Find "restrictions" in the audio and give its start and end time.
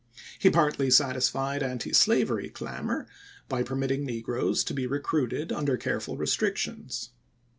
6.17-7.11